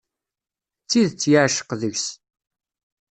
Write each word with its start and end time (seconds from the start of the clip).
D 0.83 0.87
tidet 0.89 1.29
yeεceq 1.31 1.69
deg-s. 1.81 2.05